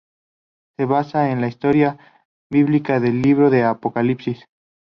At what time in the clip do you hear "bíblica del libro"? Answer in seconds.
2.51-3.51